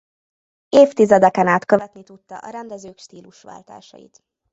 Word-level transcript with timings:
Évtizedeken 0.69 1.47
át 1.47 1.65
követni 1.65 2.03
tudta 2.03 2.37
a 2.37 2.49
rendezők 2.49 2.97
stílusváltásait. 2.97 4.23